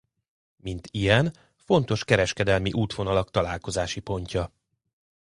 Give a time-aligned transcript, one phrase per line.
[0.55, 4.51] Mint ilyen fontos kereskedelmi útvonalak találkozási pontja.